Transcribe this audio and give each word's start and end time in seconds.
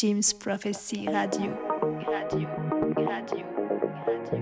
James 0.00 0.32
Prophecy 0.32 1.06
Radio. 1.06 1.52
Radio, 2.08 2.48
radio, 2.96 3.44
radio. 4.06 4.40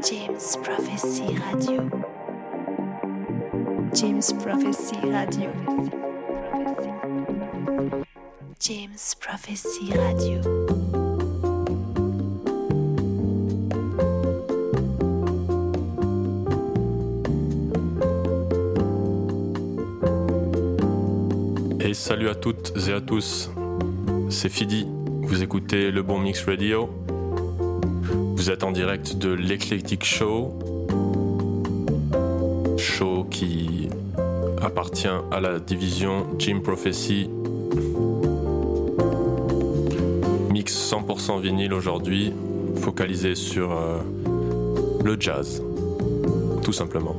James 0.00 0.56
Prophecy 0.62 1.36
Radio. 1.36 1.90
James 3.92 4.32
Prophecy 4.32 4.96
Radio. 5.04 5.52
James 8.58 9.14
Prophecy 9.20 9.92
Radio. 9.92 10.40
Et 21.80 21.92
salut 21.92 22.30
à 22.30 22.34
toutes 22.34 22.72
et 22.88 22.92
à 22.94 23.02
tous, 23.02 23.50
c'est 24.28 24.48
Fidi, 24.48 24.86
vous 25.22 25.42
écoutez 25.42 25.90
le 25.90 26.02
Bon 26.02 26.18
Mix 26.18 26.44
Radio. 26.44 26.88
Vous 28.34 28.50
êtes 28.50 28.64
en 28.64 28.72
direct 28.72 29.16
de 29.16 29.30
l'Eclectic 29.30 30.04
Show, 30.04 30.58
show 32.76 33.26
qui 33.30 33.88
appartient 34.60 35.08
à 35.30 35.40
la 35.40 35.58
division 35.58 36.26
Jim 36.38 36.60
Prophecy. 36.62 37.28
Mix 40.50 40.92
100% 40.92 41.40
vinyle 41.40 41.72
aujourd'hui, 41.72 42.32
focalisé 42.76 43.34
sur 43.34 43.72
euh, 43.72 43.98
le 45.04 45.16
jazz, 45.20 45.62
tout 46.62 46.72
simplement. 46.72 47.16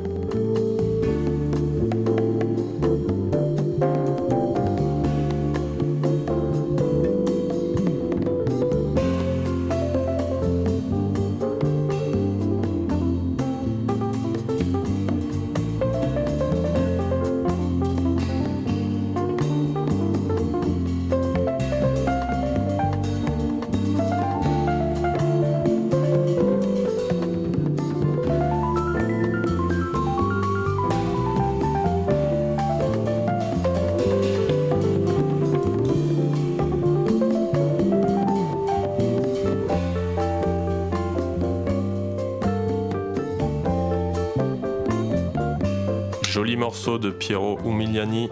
De 46.98 47.12
Piero 47.12 47.60
Umiliani 47.64 48.28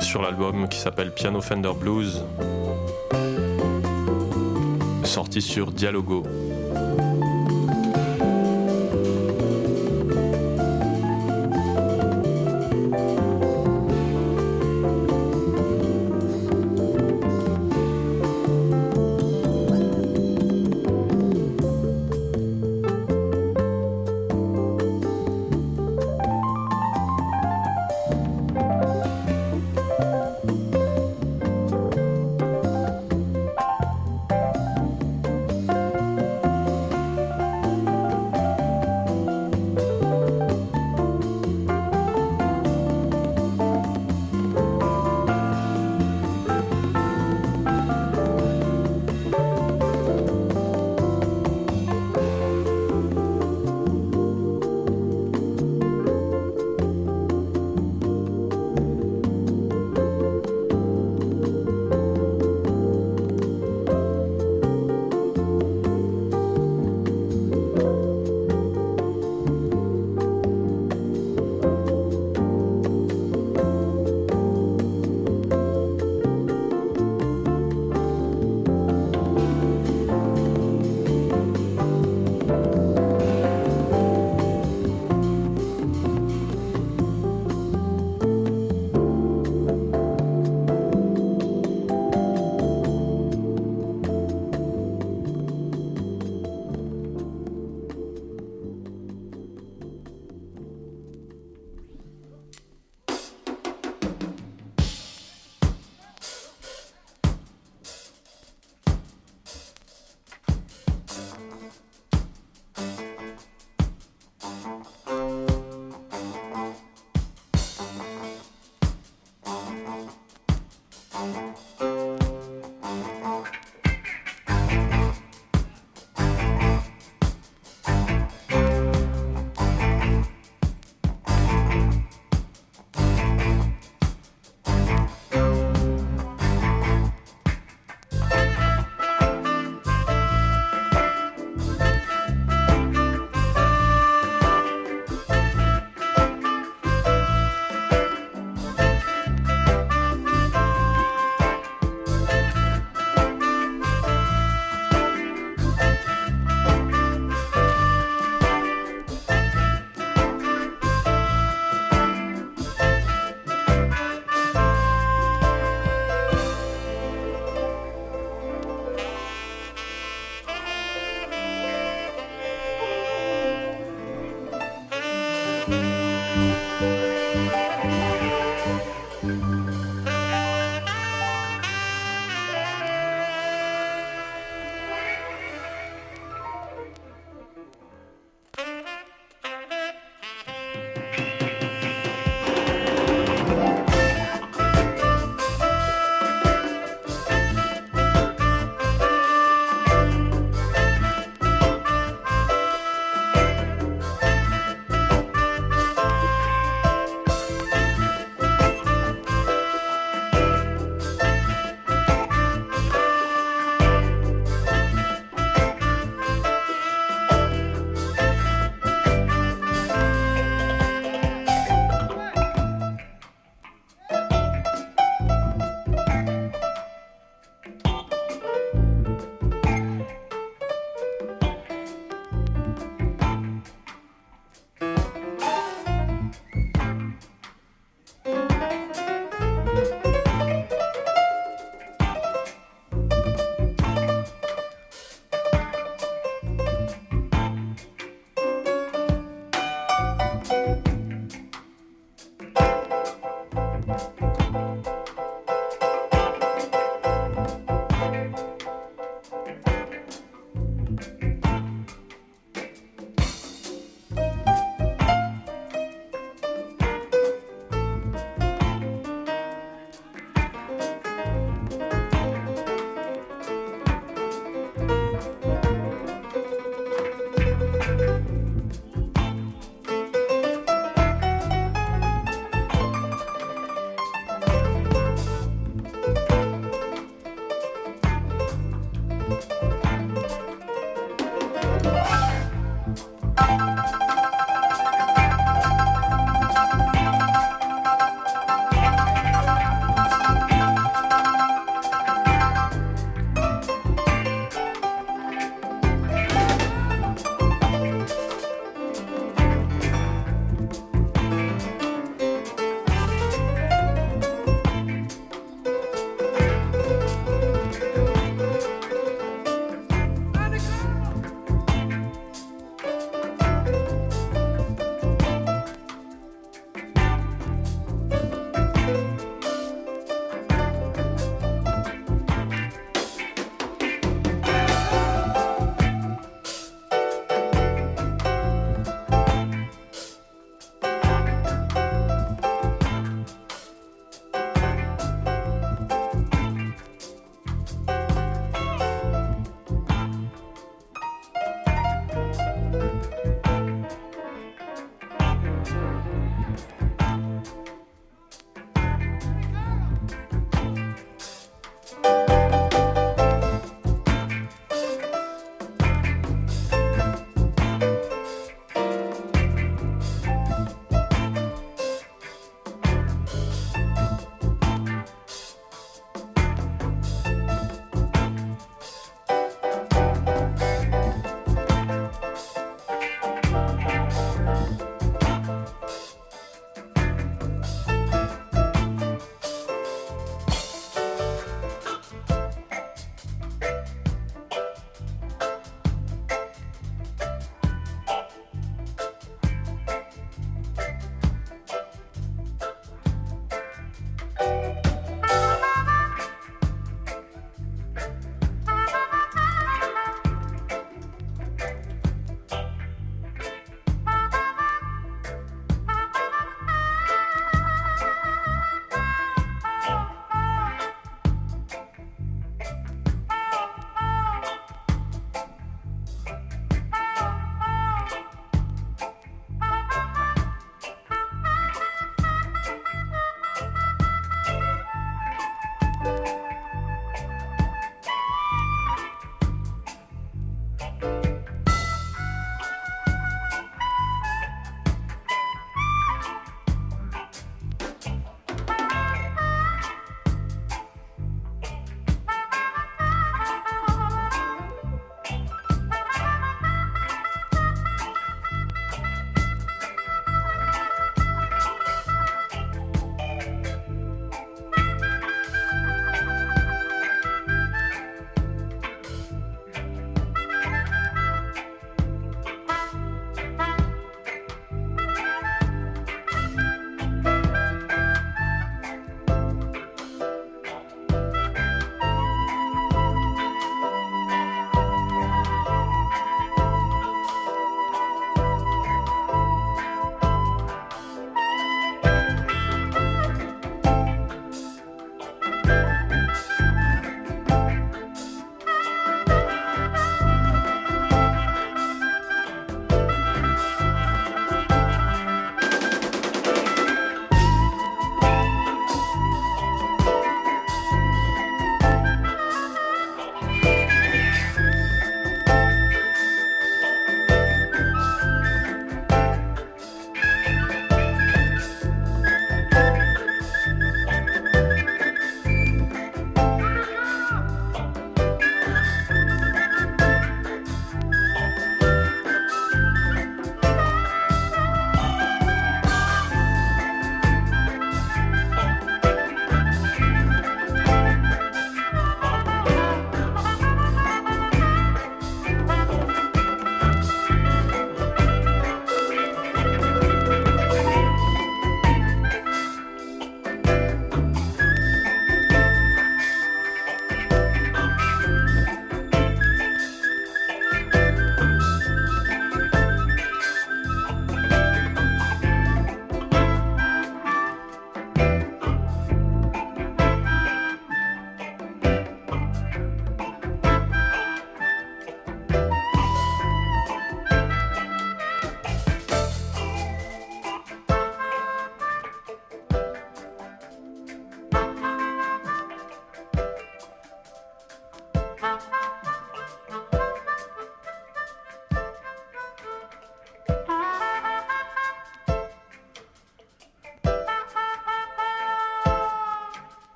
sur 0.00 0.22
l'album 0.22 0.66
qui 0.68 0.78
s'appelle 0.78 1.12
Piano 1.12 1.42
Fender 1.42 1.72
Blues, 1.78 2.24
sorti 5.04 5.42
sur 5.42 5.70
Dialogo. 5.70 6.22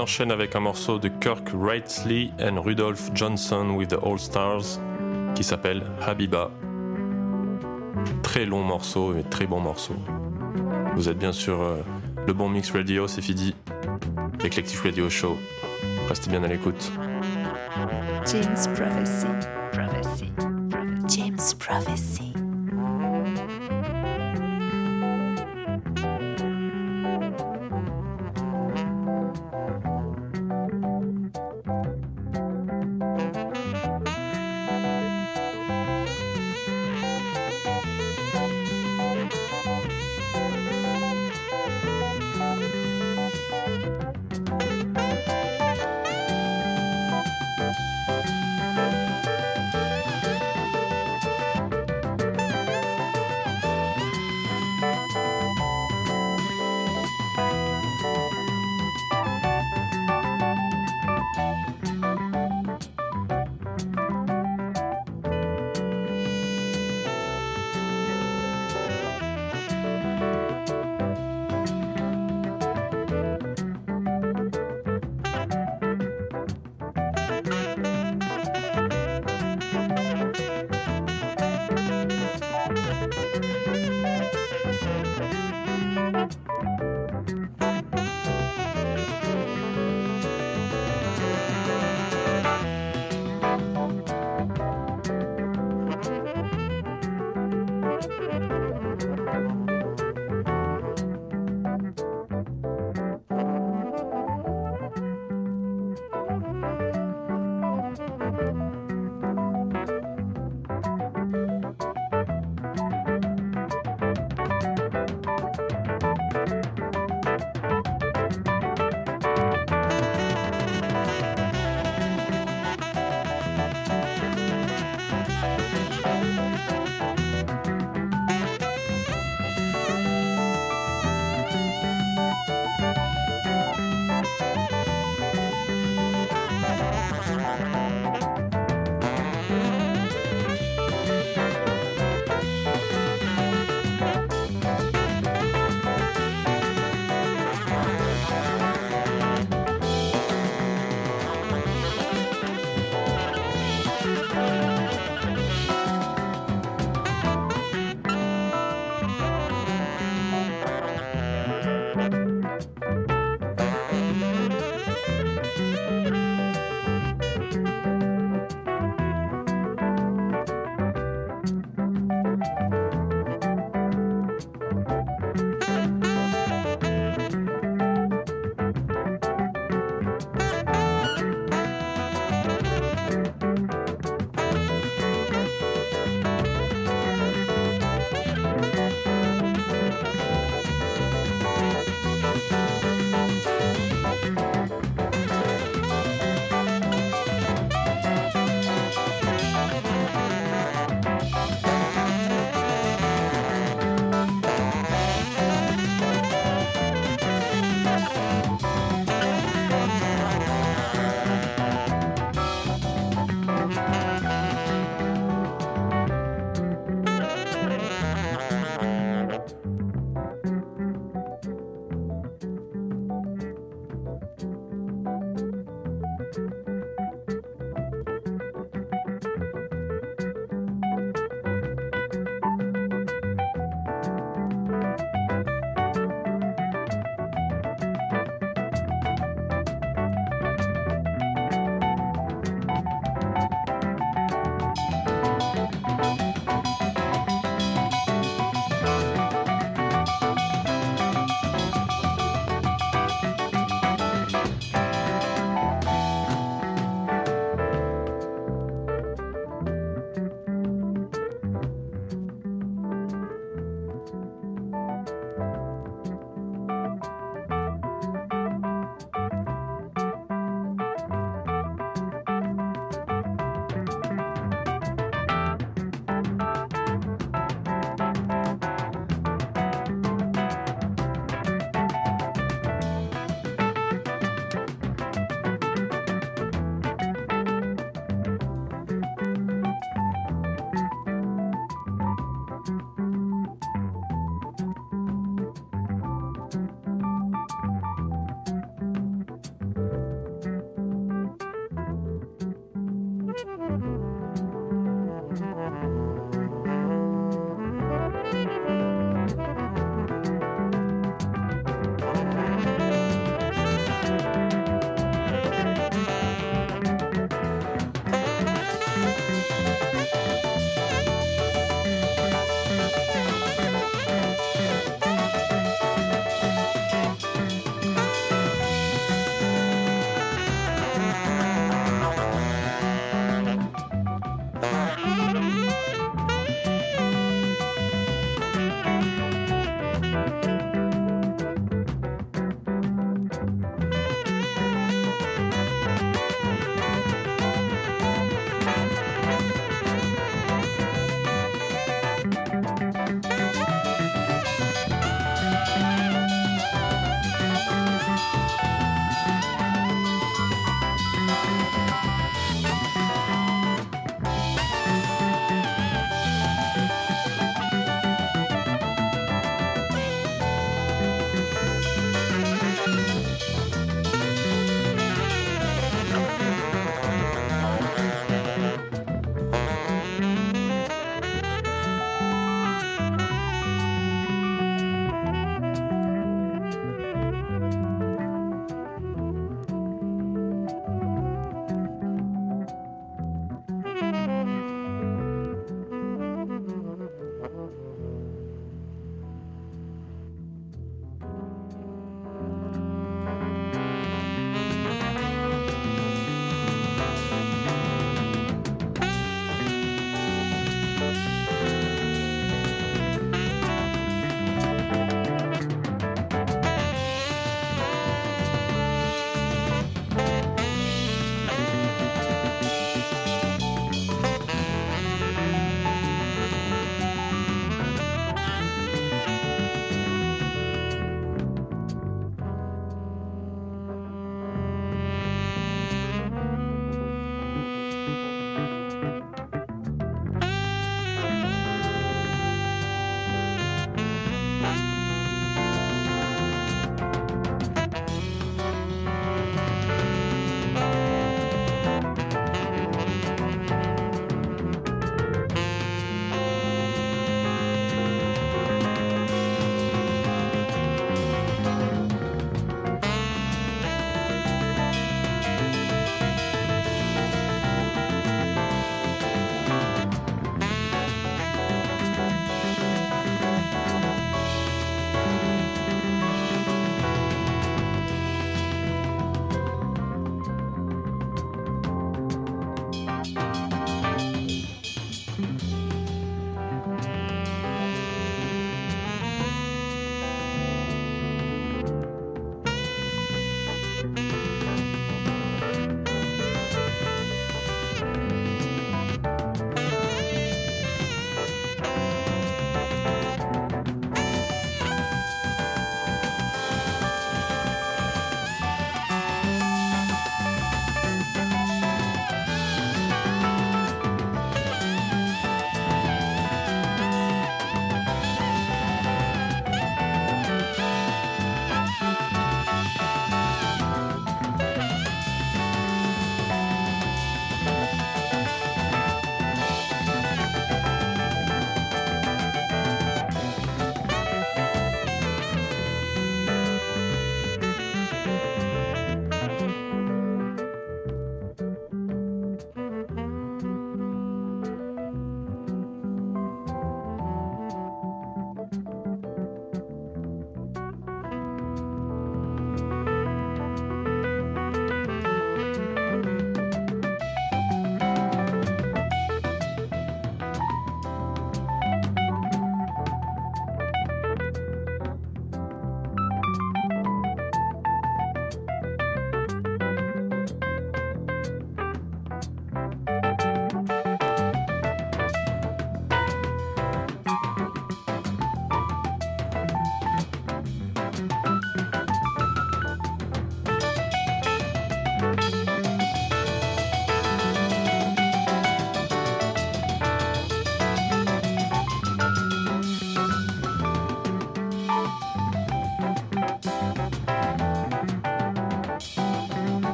Enchaîne 0.00 0.32
avec 0.32 0.56
un 0.56 0.60
morceau 0.60 0.98
de 0.98 1.08
Kirk 1.08 1.50
Wrightley 1.52 2.30
et 2.38 2.48
Rudolph 2.48 3.10
Johnson 3.14 3.74
with 3.76 3.90
the 3.90 3.98
All 4.02 4.18
Stars 4.18 4.80
qui 5.34 5.44
s'appelle 5.44 5.82
Habiba. 6.00 6.50
Très 8.22 8.46
long 8.46 8.62
morceau 8.62 9.14
et 9.14 9.22
très 9.22 9.46
bon 9.46 9.60
morceau. 9.60 9.94
Vous 10.96 11.08
êtes 11.08 11.18
bien 11.18 11.32
sûr 11.32 11.60
euh, 11.60 11.82
le 12.26 12.32
bon 12.32 12.48
mix 12.48 12.70
radio, 12.70 13.06
c'est 13.08 13.20
Fidi, 13.20 13.54
l'Eclectic 14.42 14.78
Radio 14.78 15.10
Show. 15.10 15.36
Restez 16.08 16.30
bien 16.30 16.42
à 16.42 16.48
l'écoute. 16.48 16.90
James. 18.26 18.74
Prophecy. 18.74 19.26
James 21.08 21.58
Prophecy. 21.58 22.19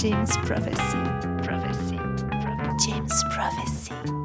James 0.00 0.34
Prophecy. 0.38 0.98
Prophecy. 1.44 2.00
James 2.86 3.22
Prophecy. 3.34 4.19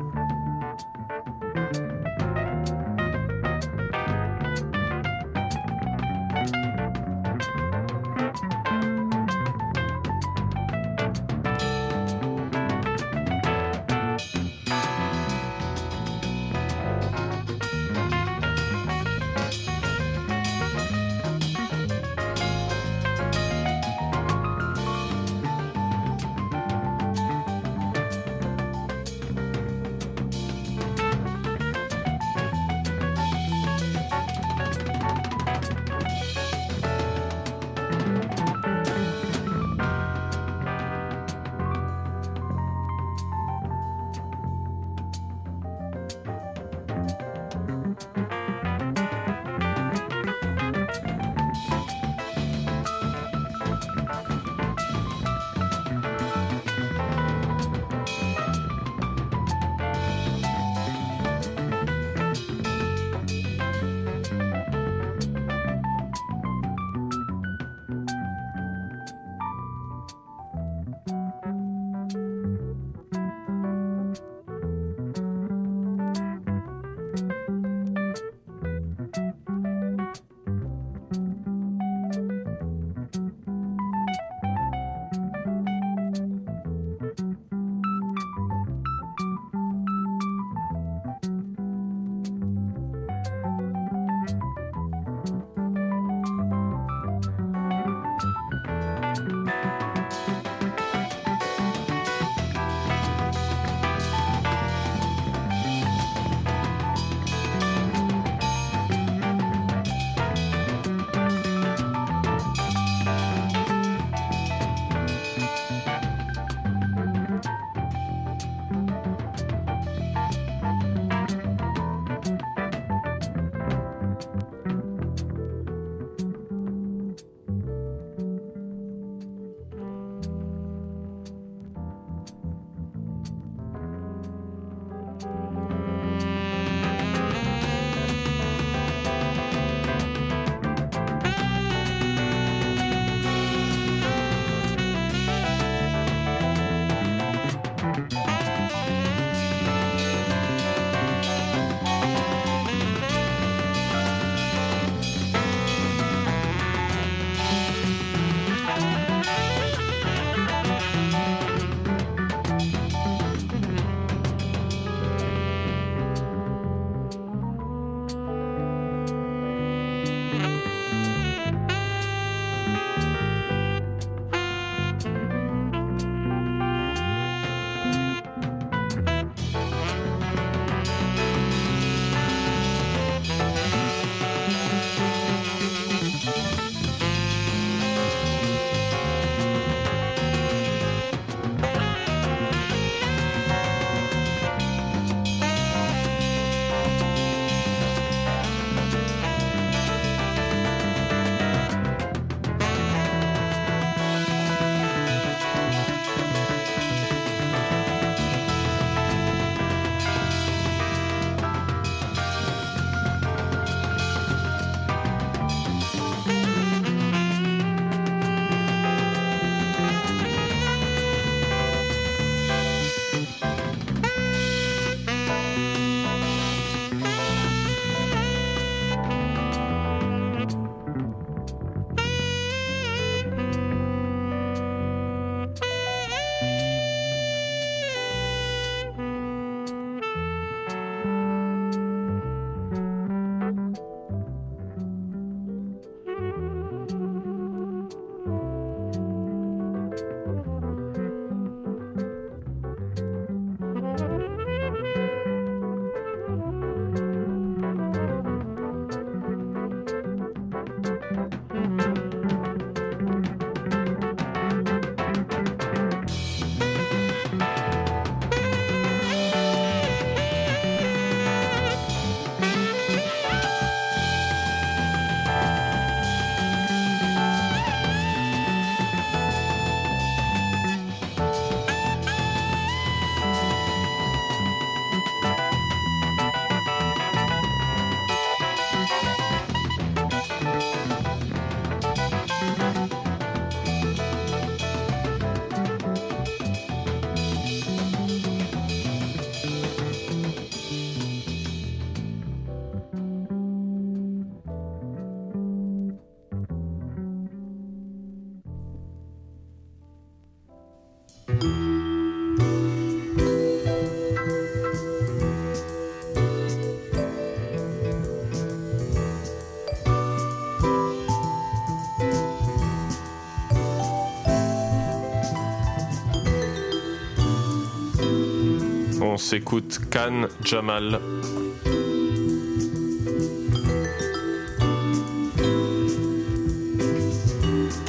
On 329.16 329.18
s'écoute 329.18 329.80
Khan 329.90 330.28
Jamal. 330.44 331.00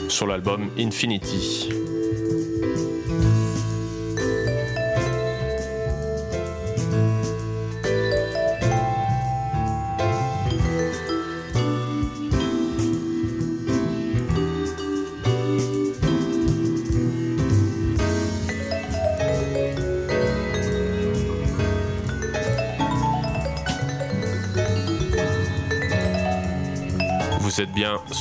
Sur 0.09 0.29
l'album 0.29 0.71
Infinity. 0.79 1.86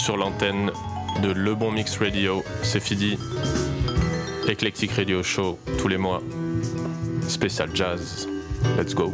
Sur 0.06 0.18
l'antenne 0.18 0.72
de 1.24 1.32
Le 1.32 1.56
Bon 1.56 1.72
Mix 1.72 1.98
Radio. 1.98 2.44
C'est 2.62 2.80
Fidi. 2.80 3.18
Eclectic 4.48 4.92
Radio 4.92 5.24
Show 5.24 5.58
tous 5.80 5.88
les 5.88 5.98
mois. 5.98 6.22
Spécial 7.28 7.72
jazz. 7.74 8.28
Let's 8.78 8.94
go. 8.94 9.12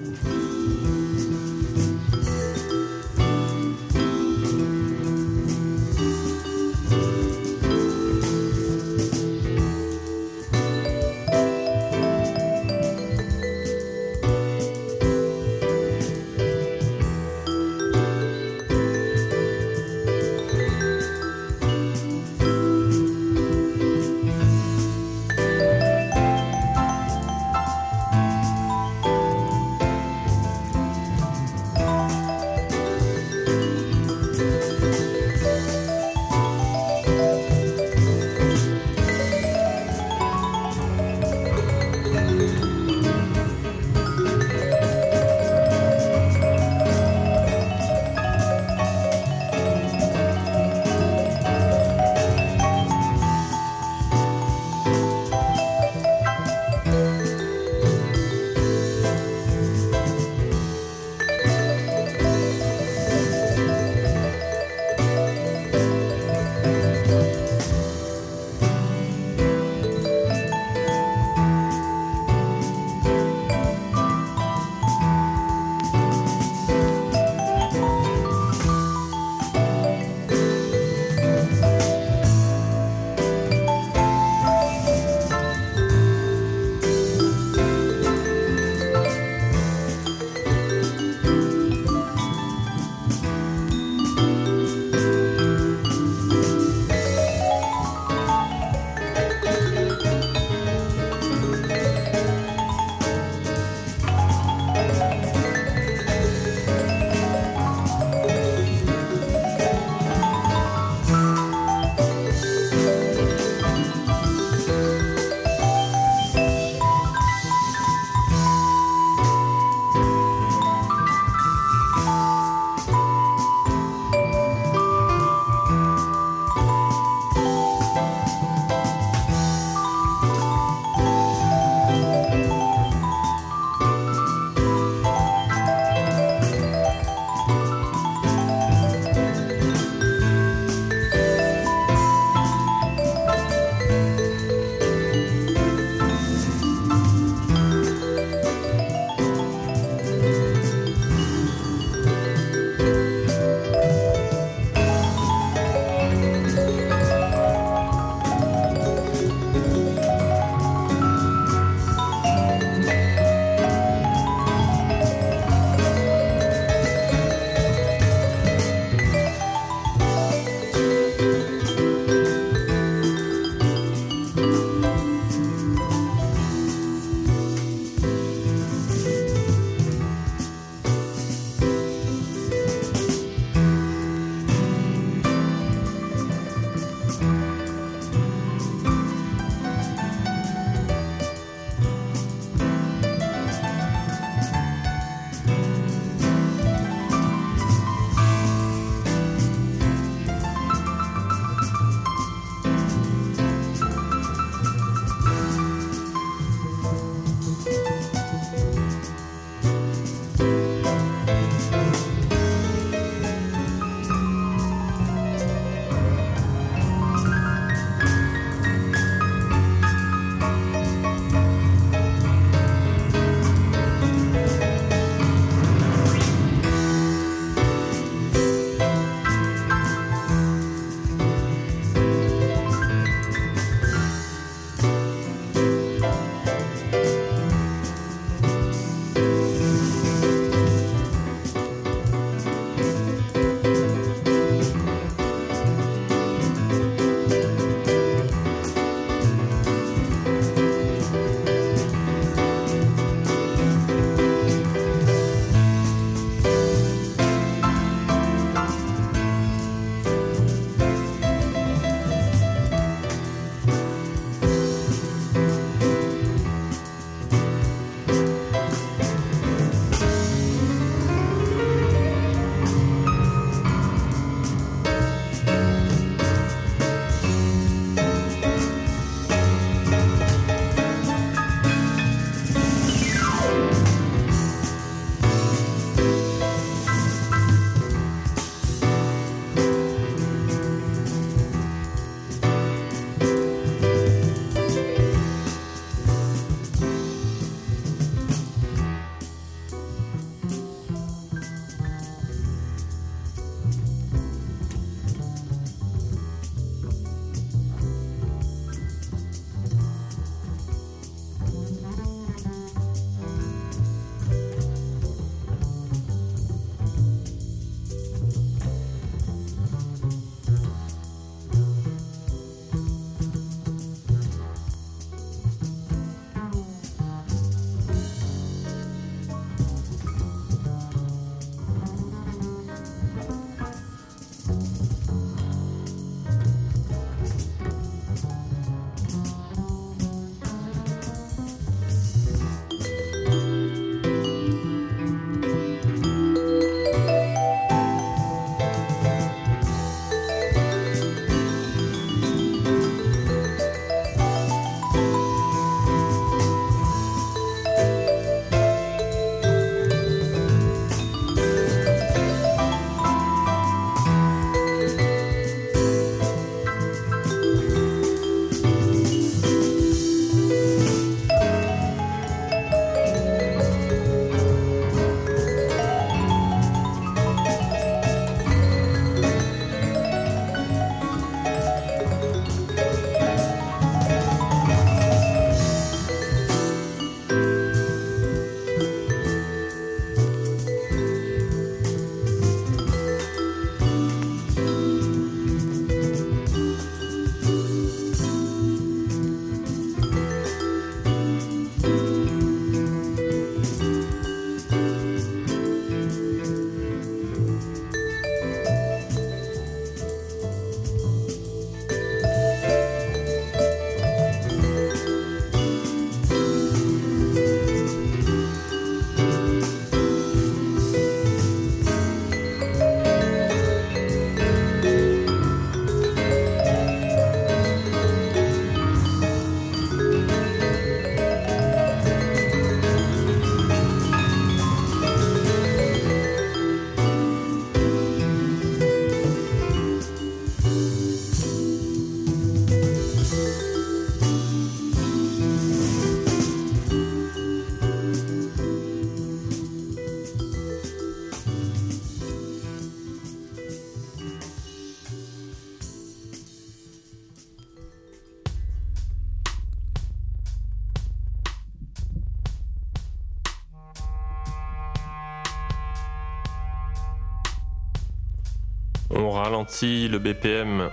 Ralentit 469.52 470.08
le 470.08 470.18
BPM 470.18 470.90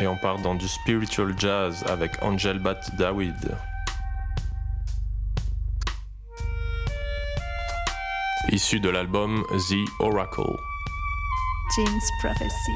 et 0.00 0.08
on 0.08 0.16
part 0.16 0.40
dans 0.40 0.56
du 0.56 0.66
spiritual 0.66 1.32
jazz 1.38 1.84
avec 1.88 2.10
Angel 2.22 2.58
Bat 2.58 2.80
Dawid. 2.98 3.56
Issu 8.50 8.80
de 8.80 8.88
l'album 8.88 9.44
The 9.48 9.88
Oracle. 10.00 10.56
James 11.76 12.00
Prophecy. 12.20 12.72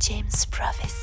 James 0.00 0.46
Prophecy. 0.52 1.01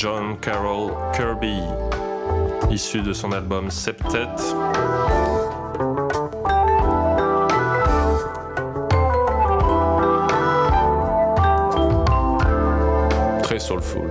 John 0.00 0.38
Carroll 0.40 0.92
Kirby, 1.12 1.60
issu 2.70 3.02
de 3.02 3.12
son 3.12 3.32
album 3.32 3.70
Septet. 3.70 4.34
Très 13.42 13.58
soulful. 13.58 14.09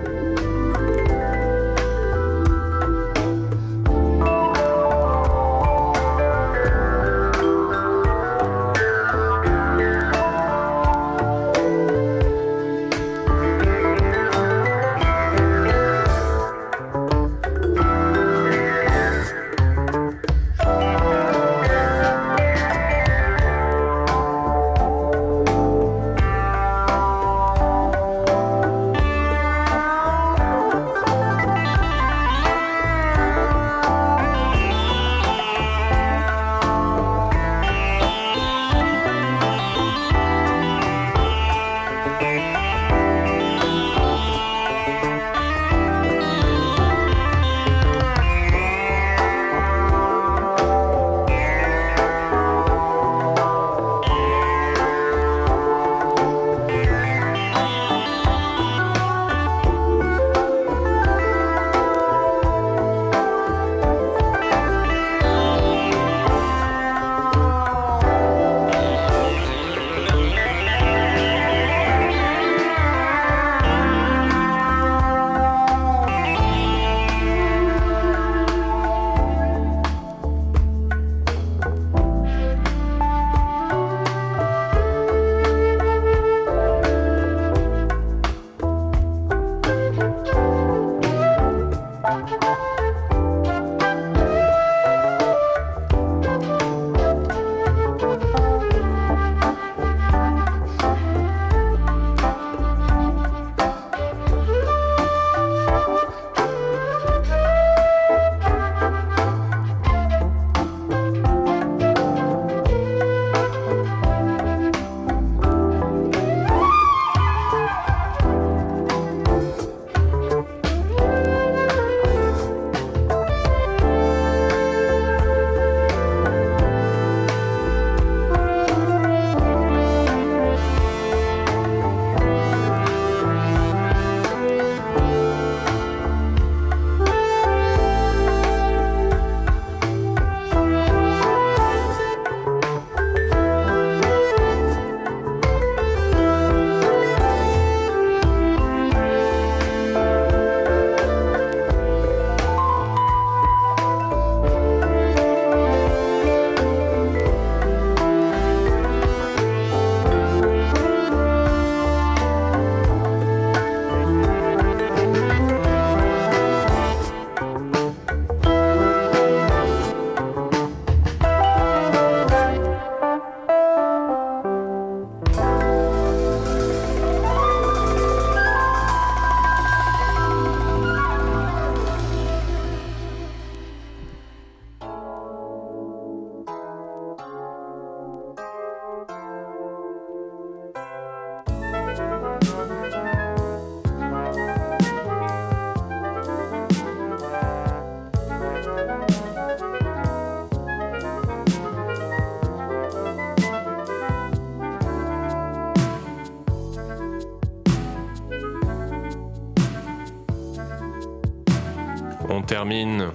Termine 212.60 213.12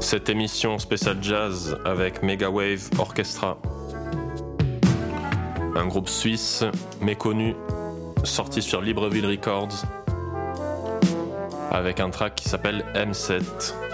cette 0.00 0.30
émission 0.30 0.78
spéciale 0.78 1.18
jazz 1.20 1.76
avec 1.84 2.22
Megawave 2.22 2.88
Orchestra, 2.98 3.58
un 5.76 5.86
groupe 5.86 6.08
suisse 6.08 6.64
méconnu 7.02 7.54
sorti 8.24 8.62
sur 8.62 8.80
Libreville 8.80 9.26
Records 9.26 9.84
avec 11.70 12.00
un 12.00 12.08
track 12.08 12.36
qui 12.36 12.48
s'appelle 12.48 12.86
M7. 12.94 13.91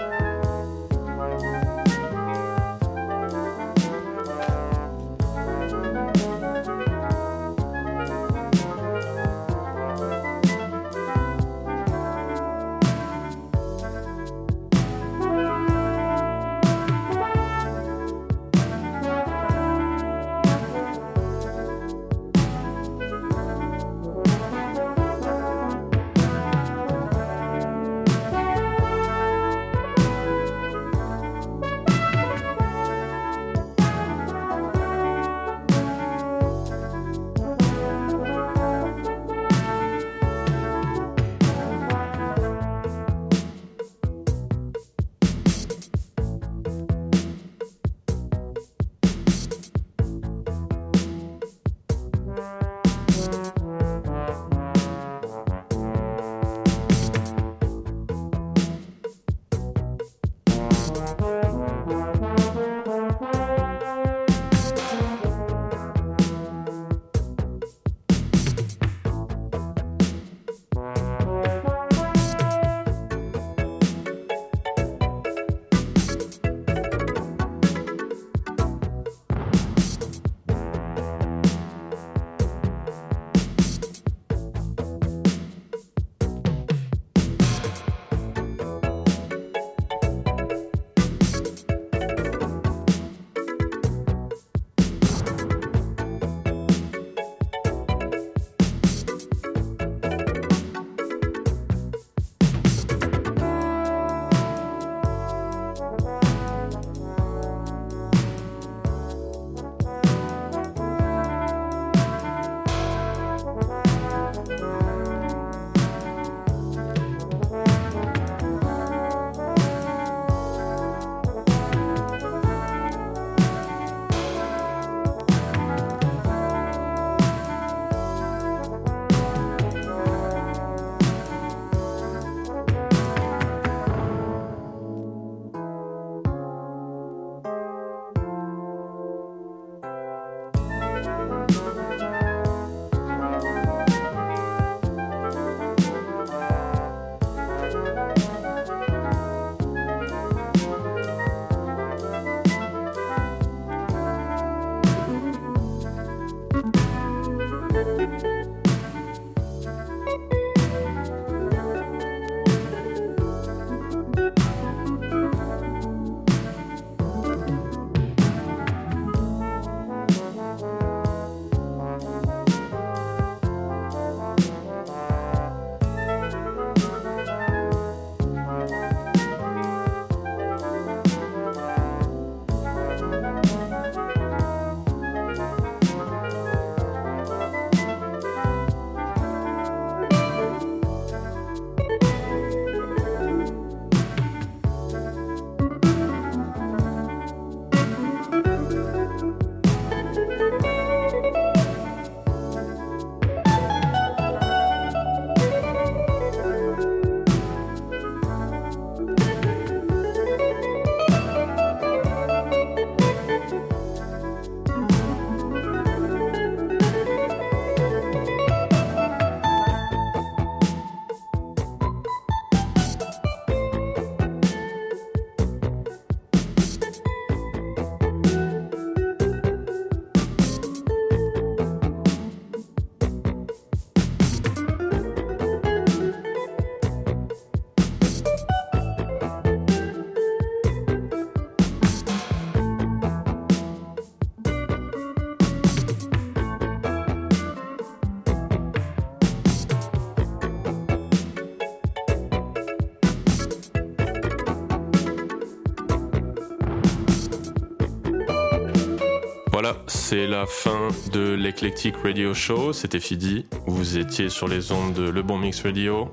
C'est 260.09 260.25
la 260.25 260.47
fin 260.47 260.87
de 261.13 261.35
l'Eclectic 261.35 261.93
Radio 262.03 262.33
Show. 262.33 262.73
C'était 262.73 262.99
Fidi. 262.99 263.45
Vous 263.67 263.99
étiez 263.99 264.29
sur 264.29 264.47
les 264.47 264.71
ondes 264.71 264.95
de 264.95 265.07
Le 265.07 265.21
Bon 265.21 265.37
Mix 265.37 265.61
Radio, 265.61 266.11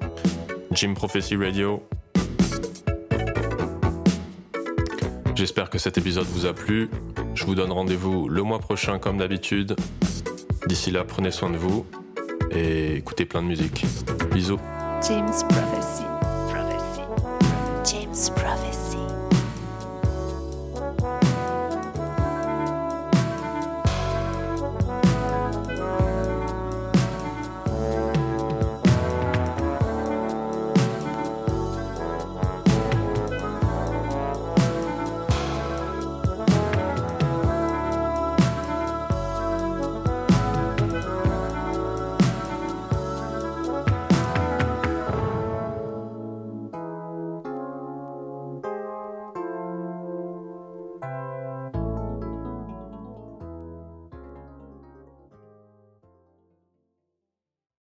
Jim 0.70 0.92
Prophecy 0.92 1.34
Radio. 1.34 1.82
J'espère 5.34 5.70
que 5.70 5.78
cet 5.78 5.96
épisode 5.96 6.26
vous 6.26 6.44
a 6.44 6.52
plu. 6.52 6.90
Je 7.34 7.46
vous 7.46 7.54
donne 7.54 7.72
rendez-vous 7.72 8.28
le 8.28 8.42
mois 8.42 8.58
prochain 8.58 8.98
comme 8.98 9.16
d'habitude. 9.16 9.74
D'ici 10.66 10.90
là, 10.90 11.02
prenez 11.02 11.30
soin 11.30 11.48
de 11.48 11.56
vous 11.56 11.86
et 12.50 12.96
écoutez 12.96 13.24
plein 13.24 13.40
de 13.40 13.46
musique. 13.48 13.86
Bisous. 14.30 14.60